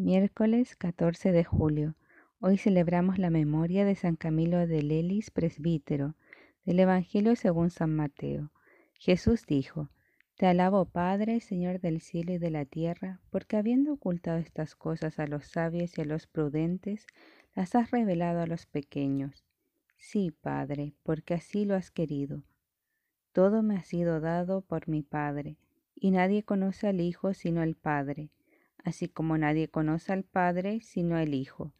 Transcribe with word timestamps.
Miércoles 0.00 0.76
14 0.76 1.32
de 1.32 1.42
julio. 1.42 1.96
Hoy 2.38 2.56
celebramos 2.56 3.18
la 3.18 3.30
memoria 3.30 3.84
de 3.84 3.96
San 3.96 4.14
Camilo 4.14 4.64
de 4.64 4.80
Lelis, 4.80 5.32
presbítero, 5.32 6.14
del 6.64 6.78
Evangelio 6.78 7.34
según 7.34 7.70
San 7.70 7.96
Mateo. 7.96 8.52
Jesús 8.92 9.44
dijo, 9.44 9.90
Te 10.36 10.46
alabo 10.46 10.84
Padre, 10.84 11.40
Señor 11.40 11.80
del 11.80 12.00
cielo 12.00 12.32
y 12.32 12.38
de 12.38 12.50
la 12.50 12.64
tierra, 12.64 13.20
porque 13.30 13.56
habiendo 13.56 13.92
ocultado 13.92 14.38
estas 14.38 14.76
cosas 14.76 15.18
a 15.18 15.26
los 15.26 15.46
sabios 15.46 15.98
y 15.98 16.02
a 16.02 16.04
los 16.04 16.28
prudentes, 16.28 17.04
las 17.56 17.74
has 17.74 17.90
revelado 17.90 18.40
a 18.40 18.46
los 18.46 18.66
pequeños. 18.66 19.44
Sí, 19.96 20.30
Padre, 20.30 20.94
porque 21.02 21.34
así 21.34 21.64
lo 21.64 21.74
has 21.74 21.90
querido. 21.90 22.44
Todo 23.32 23.64
me 23.64 23.76
ha 23.76 23.82
sido 23.82 24.20
dado 24.20 24.60
por 24.60 24.86
mi 24.86 25.02
Padre, 25.02 25.56
y 25.96 26.12
nadie 26.12 26.44
conoce 26.44 26.86
al 26.86 27.00
Hijo 27.00 27.34
sino 27.34 27.64
el 27.64 27.74
Padre 27.74 28.30
así 28.88 29.06
como 29.06 29.36
nadie 29.36 29.68
conoce 29.68 30.12
al 30.12 30.24
Padre 30.24 30.80
sino 30.80 31.18
el 31.18 31.34
Hijo, 31.34 31.72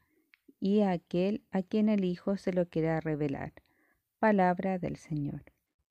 y 0.61 0.81
a 0.81 0.91
aquel 0.91 1.43
a 1.51 1.63
quien 1.63 1.89
el 1.89 2.05
Hijo 2.05 2.37
se 2.37 2.53
lo 2.53 2.69
quiera 2.69 3.01
revelar. 3.01 3.55
Palabra 4.19 4.79
del 4.79 4.97
Señor. 4.97 5.43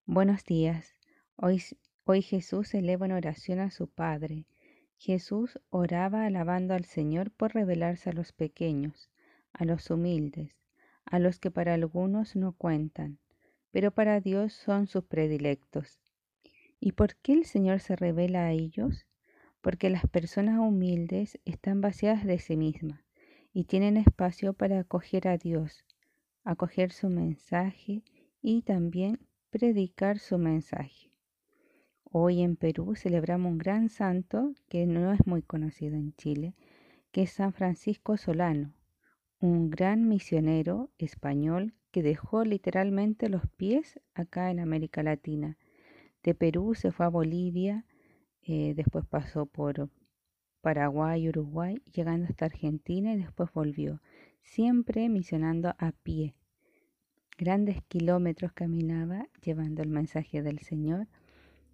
Buenos 0.05 0.45
días. 0.45 0.95
Hoy, 1.35 1.63
hoy 2.03 2.21
Jesús 2.21 2.71
eleva 2.75 3.07
en 3.07 3.13
oración 3.13 3.59
a 3.59 3.71
su 3.71 3.87
Padre. 3.87 4.45
Jesús 4.95 5.59
oraba 5.71 6.25
alabando 6.25 6.75
al 6.75 6.85
Señor 6.85 7.31
por 7.31 7.55
revelarse 7.55 8.11
a 8.11 8.13
los 8.13 8.31
pequeños, 8.31 9.09
a 9.53 9.65
los 9.65 9.89
humildes, 9.89 10.55
a 11.03 11.17
los 11.17 11.39
que 11.39 11.49
para 11.49 11.73
algunos 11.73 12.35
no 12.35 12.53
cuentan, 12.53 13.17
pero 13.71 13.89
para 13.89 14.21
Dios 14.21 14.53
son 14.53 14.85
sus 14.85 15.05
predilectos. 15.05 15.99
¿Y 16.79 16.91
por 16.91 17.15
qué 17.15 17.33
el 17.33 17.45
Señor 17.45 17.79
se 17.79 17.95
revela 17.95 18.45
a 18.45 18.51
ellos? 18.51 19.06
Porque 19.67 19.89
las 19.89 20.07
personas 20.07 20.59
humildes 20.59 21.39
están 21.43 21.81
vaciadas 21.81 22.23
de 22.23 22.39
sí 22.39 22.55
mismas 22.55 23.01
y 23.51 23.65
tienen 23.65 23.97
espacio 23.97 24.53
para 24.53 24.79
acoger 24.79 25.27
a 25.27 25.37
Dios, 25.37 25.83
acoger 26.45 26.93
su 26.93 27.09
mensaje 27.09 28.01
y 28.41 28.61
también 28.61 29.19
predicar 29.49 30.19
su 30.19 30.37
mensaje. 30.37 31.11
Hoy 32.05 32.43
en 32.43 32.55
Perú 32.55 32.95
celebramos 32.95 33.51
un 33.51 33.57
gran 33.57 33.89
santo 33.89 34.53
que 34.69 34.85
no 34.85 35.11
es 35.11 35.27
muy 35.27 35.41
conocido 35.41 35.97
en 35.97 36.13
Chile, 36.13 36.55
que 37.11 37.23
es 37.23 37.31
San 37.31 37.51
Francisco 37.51 38.15
Solano, 38.15 38.73
un 39.41 39.69
gran 39.69 40.07
misionero 40.07 40.91
español 40.97 41.73
que 41.91 42.03
dejó 42.03 42.45
literalmente 42.45 43.27
los 43.27 43.45
pies 43.57 43.99
acá 44.13 44.49
en 44.49 44.61
América 44.61 45.03
Latina. 45.03 45.57
De 46.23 46.33
Perú 46.35 46.73
se 46.73 46.93
fue 46.93 47.05
a 47.05 47.09
Bolivia, 47.09 47.83
eh, 48.47 48.73
después 48.75 49.05
pasó 49.05 49.45
por 49.45 49.89
Paraguay, 50.61 51.27
Uruguay, 51.27 51.81
llegando 51.91 52.27
hasta 52.27 52.45
Argentina 52.45 53.13
y 53.13 53.17
después 53.17 53.51
volvió, 53.51 54.01
siempre 54.41 55.09
misionando 55.09 55.75
a 55.77 55.91
pie. 55.91 56.33
Grandes 57.37 57.83
kilómetros 57.89 58.53
caminaba 58.53 59.27
llevando 59.43 59.83
el 59.83 59.89
mensaje 59.89 60.41
del 60.41 60.59
Señor, 60.59 61.07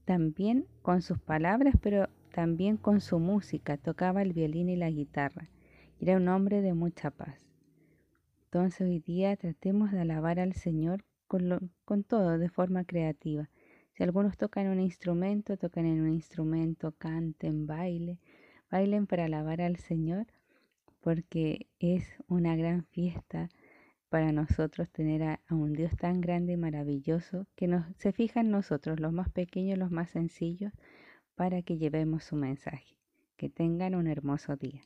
también 0.06 0.66
con 0.82 1.04
sus 1.04 1.20
palabras, 1.20 1.76
pero 1.80 2.10
también 2.34 2.78
con 2.78 3.02
su 3.02 3.20
música, 3.20 3.78
tocaba 3.78 4.24
el 4.24 4.34
violín 4.34 4.70
y 4.70 4.76
la 4.76 4.90
guitarra. 4.90 5.50
Era 6.00 6.18
un 6.18 6.28
hombre 6.28 6.62
de 6.62 6.74
mucha 6.74 7.12
paz. 7.12 7.46
Entonces 8.46 8.82
hoy 8.82 9.00
día 9.00 9.38
tratemos 9.38 9.92
de 9.92 10.02
alabar 10.02 10.40
al 10.40 10.54
Señor 10.54 11.06
con, 11.28 11.72
con 11.86 12.04
todo, 12.04 12.40
de 12.40 12.50
forma 12.50 12.84
creativa 12.84 13.48
si 13.94 14.04
algunos 14.04 14.38
tocan 14.38 14.68
un 14.68 14.80
instrumento, 14.80 15.58
tocan 15.58 15.86
en 15.86 16.02
un 16.02 16.12
instrumento, 16.12 16.94
canten, 16.98 17.68
bailen, 17.68 18.20
bailen 18.72 19.08
para 19.08 19.26
alabar 19.26 19.62
al 19.62 19.78
Señor, 19.78 20.28
porque 21.00 21.68
es 21.80 22.06
una 22.28 22.56
gran 22.56 22.86
fiesta 22.86 23.50
para 24.10 24.32
nosotros 24.32 24.92
tener 24.92 25.24
a, 25.24 25.40
un 25.50 25.74
Dios 25.74 25.96
tan 25.98 26.22
grande 26.22 26.54
y 26.54 26.58
maravilloso 26.58 27.48
que 27.56 27.68
nos, 27.68 27.86
se 27.98 28.12
fija 28.12 28.42
en 28.42 28.52
nosotros, 28.52 29.00
los 29.00 29.14
más 29.14 29.30
pequeños, 29.30 29.78
los 29.78 29.92
más 29.92 30.10
sencillos, 30.10 30.72
para 31.36 31.62
que 31.62 31.78
llevemos 31.78 32.24
su 32.24 32.36
mensaje. 32.36 32.96
Que 33.38 33.50
tengan 33.50 33.96
un 33.96 34.08
hermoso 34.08 34.56
día. 34.56 34.82